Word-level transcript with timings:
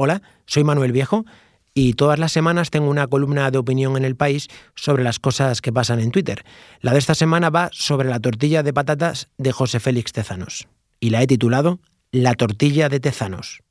Hola, 0.00 0.22
soy 0.46 0.62
Manuel 0.62 0.92
Viejo 0.92 1.26
y 1.74 1.94
todas 1.94 2.20
las 2.20 2.30
semanas 2.30 2.70
tengo 2.70 2.88
una 2.88 3.08
columna 3.08 3.50
de 3.50 3.58
opinión 3.58 3.96
en 3.96 4.04
el 4.04 4.14
país 4.14 4.46
sobre 4.76 5.02
las 5.02 5.18
cosas 5.18 5.60
que 5.60 5.72
pasan 5.72 5.98
en 5.98 6.12
Twitter. 6.12 6.44
La 6.80 6.92
de 6.92 7.00
esta 7.00 7.16
semana 7.16 7.50
va 7.50 7.68
sobre 7.72 8.08
la 8.08 8.20
tortilla 8.20 8.62
de 8.62 8.72
patatas 8.72 9.26
de 9.38 9.50
José 9.50 9.80
Félix 9.80 10.12
Tezanos 10.12 10.68
y 11.00 11.10
la 11.10 11.20
he 11.20 11.26
titulado 11.26 11.80
La 12.12 12.34
tortilla 12.34 12.88
de 12.88 13.00
Tezanos. 13.00 13.64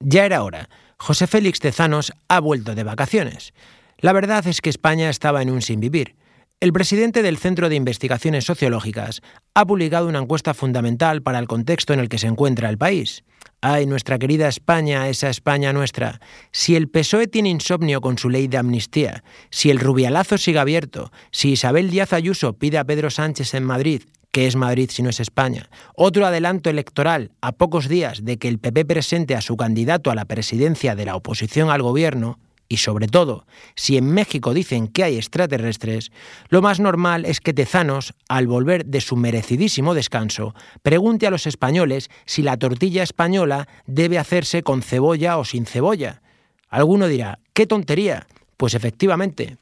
Ya 0.00 0.24
era 0.26 0.42
hora. 0.42 0.68
José 0.98 1.28
Félix 1.28 1.60
Tezanos 1.60 2.12
ha 2.26 2.40
vuelto 2.40 2.74
de 2.74 2.82
vacaciones. 2.82 3.54
La 3.98 4.12
verdad 4.12 4.44
es 4.48 4.62
que 4.62 4.70
España 4.70 5.10
estaba 5.10 5.42
en 5.42 5.50
un 5.50 5.62
sin 5.62 5.78
vivir. 5.78 6.16
El 6.62 6.72
presidente 6.72 7.22
del 7.22 7.38
Centro 7.38 7.68
de 7.68 7.74
Investigaciones 7.74 8.44
Sociológicas 8.44 9.20
ha 9.52 9.66
publicado 9.66 10.06
una 10.06 10.20
encuesta 10.20 10.54
fundamental 10.54 11.20
para 11.20 11.40
el 11.40 11.48
contexto 11.48 11.92
en 11.92 11.98
el 11.98 12.08
que 12.08 12.18
se 12.18 12.28
encuentra 12.28 12.70
el 12.70 12.78
país. 12.78 13.24
Ay, 13.60 13.84
nuestra 13.84 14.16
querida 14.16 14.46
España, 14.46 15.08
esa 15.08 15.28
España 15.28 15.72
nuestra. 15.72 16.20
Si 16.52 16.76
el 16.76 16.88
PSOE 16.88 17.26
tiene 17.26 17.48
insomnio 17.48 18.00
con 18.00 18.16
su 18.16 18.30
ley 18.30 18.46
de 18.46 18.58
amnistía, 18.58 19.24
si 19.50 19.70
el 19.70 19.80
rubialazo 19.80 20.38
sigue 20.38 20.60
abierto, 20.60 21.10
si 21.32 21.50
Isabel 21.50 21.90
Díaz 21.90 22.12
Ayuso 22.12 22.52
pide 22.52 22.78
a 22.78 22.84
Pedro 22.84 23.10
Sánchez 23.10 23.54
en 23.54 23.64
Madrid, 23.64 24.02
que 24.30 24.46
es 24.46 24.54
Madrid 24.54 24.88
si 24.92 25.02
no 25.02 25.10
es 25.10 25.18
España, 25.18 25.68
otro 25.96 26.26
adelanto 26.26 26.70
electoral 26.70 27.32
a 27.40 27.50
pocos 27.50 27.88
días 27.88 28.24
de 28.24 28.38
que 28.38 28.46
el 28.46 28.60
PP 28.60 28.84
presente 28.84 29.34
a 29.34 29.40
su 29.40 29.56
candidato 29.56 30.12
a 30.12 30.14
la 30.14 30.26
presidencia 30.26 30.94
de 30.94 31.06
la 31.06 31.16
oposición 31.16 31.70
al 31.70 31.82
gobierno, 31.82 32.38
y 32.68 32.78
sobre 32.78 33.06
todo, 33.06 33.46
si 33.76 33.96
en 33.96 34.06
México 34.12 34.54
dicen 34.54 34.88
que 34.88 35.04
hay 35.04 35.16
extraterrestres, 35.16 36.10
lo 36.48 36.62
más 36.62 36.80
normal 36.80 37.24
es 37.26 37.40
que 37.40 37.52
Tezanos, 37.52 38.14
al 38.28 38.46
volver 38.46 38.86
de 38.86 39.00
su 39.00 39.16
merecidísimo 39.16 39.94
descanso, 39.94 40.54
pregunte 40.82 41.26
a 41.26 41.30
los 41.30 41.46
españoles 41.46 42.08
si 42.24 42.42
la 42.42 42.56
tortilla 42.56 43.02
española 43.02 43.68
debe 43.86 44.18
hacerse 44.18 44.62
con 44.62 44.82
cebolla 44.82 45.38
o 45.38 45.44
sin 45.44 45.66
cebolla. 45.66 46.22
Alguno 46.68 47.08
dirá, 47.08 47.38
¡qué 47.52 47.66
tontería! 47.66 48.26
Pues 48.56 48.74
efectivamente. 48.74 49.58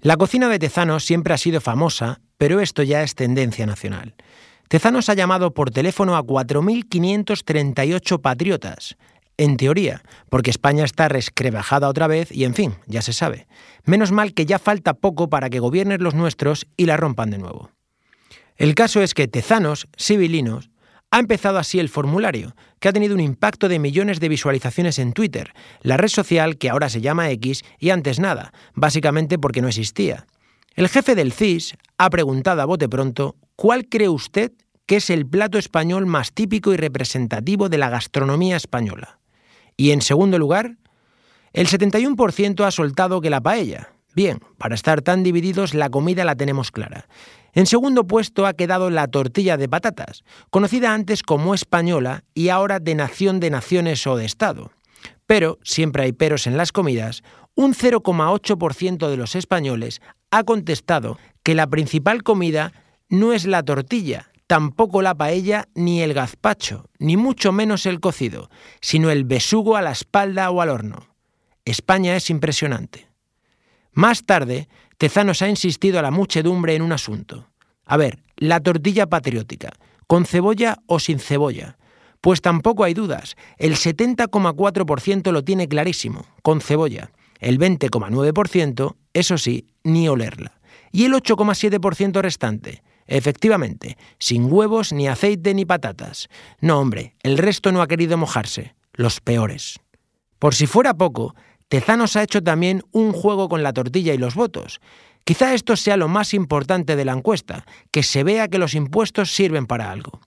La 0.00 0.16
cocina 0.16 0.48
de 0.48 0.58
Tezanos 0.58 1.04
siempre 1.04 1.32
ha 1.32 1.38
sido 1.38 1.60
famosa, 1.60 2.20
pero 2.36 2.60
esto 2.60 2.82
ya 2.82 3.02
es 3.02 3.14
tendencia 3.14 3.64
nacional. 3.64 4.14
Tezanos 4.68 5.08
ha 5.08 5.14
llamado 5.14 5.54
por 5.54 5.70
teléfono 5.70 6.16
a 6.16 6.22
4.538 6.22 8.20
patriotas, 8.20 8.96
en 9.38 9.56
teoría, 9.56 10.02
porque 10.30 10.50
España 10.50 10.84
está 10.84 11.08
rescrebajada 11.08 11.88
otra 11.88 12.06
vez 12.06 12.32
y 12.32 12.44
en 12.44 12.54
fin, 12.54 12.74
ya 12.86 13.02
se 13.02 13.12
sabe. 13.12 13.46
Menos 13.84 14.12
mal 14.12 14.34
que 14.34 14.46
ya 14.46 14.58
falta 14.58 14.94
poco 14.94 15.28
para 15.28 15.50
que 15.50 15.60
gobiernen 15.60 16.02
los 16.02 16.14
nuestros 16.14 16.66
y 16.76 16.86
la 16.86 16.96
rompan 16.96 17.30
de 17.30 17.38
nuevo. 17.38 17.70
El 18.56 18.74
caso 18.74 19.02
es 19.02 19.12
que 19.12 19.28
Tezanos, 19.28 19.86
civilinos, 19.98 20.70
ha 21.10 21.20
empezado 21.20 21.58
así 21.58 21.78
el 21.78 21.88
formulario, 21.88 22.56
que 22.80 22.88
ha 22.88 22.92
tenido 22.92 23.14
un 23.14 23.20
impacto 23.20 23.68
de 23.68 23.78
millones 23.78 24.18
de 24.20 24.28
visualizaciones 24.28 24.98
en 24.98 25.12
Twitter, 25.12 25.52
la 25.80 25.96
red 25.96 26.08
social 26.08 26.58
que 26.58 26.68
ahora 26.68 26.88
se 26.88 27.00
llama 27.00 27.30
X 27.30 27.62
y 27.78 27.90
antes 27.90 28.18
nada, 28.18 28.52
básicamente 28.74 29.38
porque 29.38 29.62
no 29.62 29.68
existía. 29.68 30.26
El 30.74 30.88
jefe 30.88 31.14
del 31.14 31.32
CIS 31.32 31.76
ha 31.96 32.10
preguntado 32.10 32.60
a 32.60 32.66
bote 32.66 32.88
pronto, 32.88 33.36
¿cuál 33.54 33.86
cree 33.88 34.08
usted 34.08 34.52
que 34.84 34.96
es 34.96 35.10
el 35.10 35.26
plato 35.26 35.58
español 35.58 36.06
más 36.06 36.32
típico 36.32 36.72
y 36.72 36.76
representativo 36.76 37.68
de 37.68 37.78
la 37.78 37.88
gastronomía 37.88 38.56
española? 38.56 39.18
Y 39.76 39.90
en 39.90 40.02
segundo 40.02 40.38
lugar, 40.38 40.76
el 41.52 41.68
71% 41.68 42.64
ha 42.64 42.70
soltado 42.70 43.20
que 43.20 43.30
la 43.30 43.40
paella. 43.40 43.92
Bien, 44.14 44.40
para 44.56 44.74
estar 44.74 45.02
tan 45.02 45.22
divididos 45.22 45.74
la 45.74 45.90
comida 45.90 46.24
la 46.24 46.36
tenemos 46.36 46.70
clara. 46.70 47.06
En 47.52 47.66
segundo 47.66 48.06
puesto 48.06 48.46
ha 48.46 48.54
quedado 48.54 48.90
la 48.90 49.08
tortilla 49.08 49.56
de 49.56 49.68
patatas, 49.68 50.24
conocida 50.50 50.94
antes 50.94 51.22
como 51.22 51.54
española 51.54 52.24
y 52.34 52.48
ahora 52.48 52.78
de 52.78 52.94
nación 52.94 53.40
de 53.40 53.50
naciones 53.50 54.06
o 54.06 54.16
de 54.16 54.24
Estado. 54.24 54.72
Pero, 55.26 55.58
siempre 55.62 56.04
hay 56.04 56.12
peros 56.12 56.46
en 56.46 56.56
las 56.56 56.72
comidas, 56.72 57.22
un 57.54 57.74
0,8% 57.74 59.08
de 59.08 59.16
los 59.16 59.34
españoles 59.34 60.00
ha 60.30 60.44
contestado 60.44 61.18
que 61.42 61.54
la 61.54 61.66
principal 61.66 62.22
comida 62.22 62.72
no 63.08 63.32
es 63.32 63.46
la 63.46 63.62
tortilla, 63.62 64.30
tampoco 64.46 65.02
la 65.02 65.14
paella 65.14 65.68
ni 65.74 66.02
el 66.02 66.14
gazpacho, 66.14 66.88
ni 66.98 67.16
mucho 67.16 67.52
menos 67.52 67.86
el 67.86 68.00
cocido, 68.00 68.50
sino 68.80 69.10
el 69.10 69.24
besugo 69.24 69.76
a 69.76 69.82
la 69.82 69.92
espalda 69.92 70.50
o 70.50 70.60
al 70.60 70.70
horno. 70.70 71.08
España 71.64 72.16
es 72.16 72.30
impresionante. 72.30 73.08
Más 73.92 74.24
tarde, 74.24 74.68
Tezanos 74.98 75.42
ha 75.42 75.48
insistido 75.48 75.98
a 75.98 76.02
la 76.02 76.10
muchedumbre 76.10 76.74
en 76.74 76.82
un 76.82 76.92
asunto. 76.92 77.50
A 77.84 77.96
ver, 77.96 78.22
la 78.36 78.60
tortilla 78.60 79.06
patriótica, 79.06 79.72
¿con 80.06 80.26
cebolla 80.26 80.78
o 80.86 80.98
sin 81.00 81.18
cebolla? 81.18 81.78
Pues 82.20 82.40
tampoco 82.40 82.84
hay 82.84 82.94
dudas, 82.94 83.36
el 83.58 83.74
70,4% 83.74 85.32
lo 85.32 85.44
tiene 85.44 85.68
clarísimo, 85.68 86.26
con 86.42 86.60
cebolla. 86.60 87.10
El 87.38 87.58
20,9%, 87.58 88.96
eso 89.12 89.38
sí, 89.38 89.66
ni 89.84 90.08
olerla. 90.08 90.58
Y 90.92 91.04
el 91.04 91.12
8,7% 91.12 92.20
restante, 92.22 92.82
Efectivamente, 93.06 93.96
sin 94.18 94.52
huevos, 94.52 94.92
ni 94.92 95.08
aceite, 95.08 95.54
ni 95.54 95.64
patatas. 95.64 96.28
No, 96.60 96.80
hombre, 96.80 97.14
el 97.22 97.38
resto 97.38 97.72
no 97.72 97.82
ha 97.82 97.86
querido 97.86 98.16
mojarse. 98.16 98.74
Los 98.92 99.20
peores. 99.20 99.78
Por 100.38 100.54
si 100.54 100.66
fuera 100.66 100.94
poco, 100.94 101.34
Tezanos 101.68 102.16
ha 102.16 102.22
hecho 102.22 102.42
también 102.42 102.82
un 102.92 103.12
juego 103.12 103.48
con 103.48 103.62
la 103.62 103.72
tortilla 103.72 104.14
y 104.14 104.18
los 104.18 104.34
votos. 104.34 104.80
Quizá 105.24 105.54
esto 105.54 105.76
sea 105.76 105.96
lo 105.96 106.08
más 106.08 106.34
importante 106.34 106.94
de 106.94 107.04
la 107.04 107.12
encuesta, 107.12 107.66
que 107.90 108.02
se 108.02 108.22
vea 108.22 108.48
que 108.48 108.58
los 108.58 108.74
impuestos 108.74 109.34
sirven 109.34 109.66
para 109.66 109.90
algo. 109.90 110.20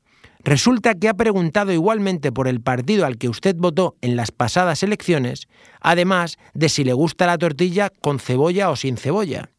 Resulta 0.44 0.96
que 0.96 1.10
ha 1.10 1.14
preguntado 1.14 1.72
igualmente 1.72 2.32
por 2.32 2.48
el 2.48 2.62
partido 2.62 3.06
al 3.06 3.18
que 3.18 3.30
usted 3.30 3.56
votó 3.58 3.96
en 4.02 4.16
las 4.16 4.32
pasadas 4.32 4.84
elecciones, 4.84 5.48
además 5.82 6.38
de 6.54 6.70
si 6.70 6.84
le 6.84 6.94
gusta 6.94 7.28
la 7.28 7.38
tortilla 7.38 7.92
con 8.02 8.20
cebolla 8.20 8.70
o 8.70 8.76
sin 8.76 8.98
cebolla. 8.98 9.52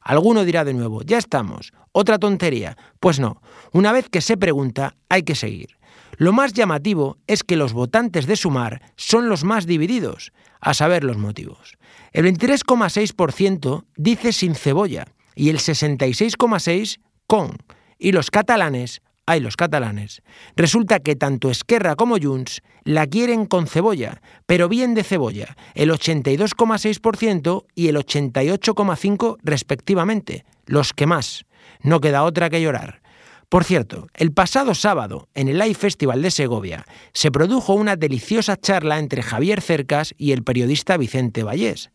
Alguno 0.00 0.44
dirá 0.44 0.64
de 0.64 0.74
nuevo, 0.74 1.02
ya 1.02 1.18
estamos, 1.18 1.72
otra 1.98 2.18
tontería. 2.18 2.76
Pues 3.00 3.18
no, 3.18 3.40
una 3.72 3.90
vez 3.90 4.10
que 4.10 4.20
se 4.20 4.36
pregunta, 4.36 4.96
hay 5.08 5.22
que 5.22 5.34
seguir. 5.34 5.78
Lo 6.18 6.34
más 6.34 6.52
llamativo 6.52 7.16
es 7.26 7.42
que 7.42 7.56
los 7.56 7.72
votantes 7.72 8.26
de 8.26 8.36
Sumar 8.36 8.82
son 8.96 9.30
los 9.30 9.44
más 9.44 9.66
divididos, 9.66 10.32
a 10.60 10.74
saber 10.74 11.04
los 11.04 11.16
motivos. 11.16 11.78
El 12.12 12.26
23,6% 12.26 13.84
dice 13.96 14.32
sin 14.32 14.54
cebolla 14.54 15.06
y 15.34 15.48
el 15.48 15.58
66,6% 15.58 16.98
con, 17.26 17.56
y 17.98 18.12
los 18.12 18.30
catalanes 18.30 19.00
hay 19.26 19.40
los 19.40 19.56
catalanes. 19.56 20.22
Resulta 20.54 21.00
que 21.00 21.16
tanto 21.16 21.50
Esquerra 21.50 21.96
como 21.96 22.18
Junts 22.18 22.62
la 22.84 23.06
quieren 23.06 23.46
con 23.46 23.66
cebolla, 23.66 24.20
pero 24.46 24.68
bien 24.68 24.94
de 24.94 25.02
cebolla, 25.02 25.56
el 25.74 25.90
82,6% 25.90 27.64
y 27.74 27.88
el 27.88 27.96
88,5% 27.96 29.38
respectivamente, 29.42 30.44
los 30.66 30.92
que 30.92 31.06
más. 31.06 31.46
No 31.82 32.00
queda 32.00 32.24
otra 32.24 32.50
que 32.50 32.60
llorar. 32.60 33.00
Por 33.48 33.62
cierto, 33.62 34.08
el 34.14 34.32
pasado 34.32 34.74
sábado, 34.74 35.28
en 35.34 35.48
el 35.48 35.58
Live 35.58 35.74
Festival 35.74 36.20
de 36.20 36.32
Segovia, 36.32 36.84
se 37.12 37.30
produjo 37.30 37.74
una 37.74 37.94
deliciosa 37.94 38.56
charla 38.56 38.98
entre 38.98 39.22
Javier 39.22 39.60
Cercas 39.60 40.14
y 40.18 40.32
el 40.32 40.42
periodista 40.42 40.96
Vicente 40.96 41.44
Vallés. 41.44 41.90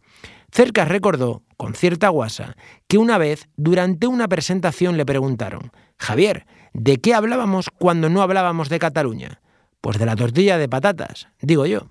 Cercas 0.51 0.87
recordó, 0.87 1.43
con 1.57 1.75
cierta 1.75 2.09
guasa, 2.09 2.55
que 2.87 2.97
una 2.97 3.17
vez, 3.17 3.47
durante 3.57 4.07
una 4.07 4.27
presentación, 4.27 4.97
le 4.97 5.05
preguntaron, 5.05 5.71
Javier, 5.97 6.45
¿de 6.73 6.97
qué 6.97 7.13
hablábamos 7.13 7.69
cuando 7.69 8.09
no 8.09 8.21
hablábamos 8.21 8.69
de 8.69 8.79
Cataluña? 8.79 9.41
Pues 9.81 9.97
de 9.97 10.05
la 10.05 10.15
tortilla 10.15 10.57
de 10.57 10.69
patatas, 10.69 11.27
digo 11.41 11.65
yo. 11.65 11.89